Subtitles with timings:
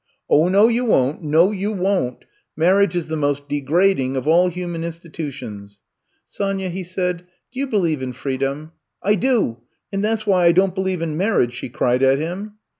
[0.31, 2.21] 0h, no, you won't; no, you won'tl
[2.55, 5.79] Marriage is the most degrading of all hu man institutions.
[6.37, 9.59] ''Sonya," he said, do you believe in freedom t ''*' I do,
[9.93, 12.53] and that 's why I don 't believe in marriage," she cried at him.